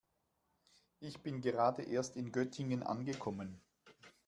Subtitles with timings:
[0.99, 3.61] Ich bin gerade erst in Göttingen angekommen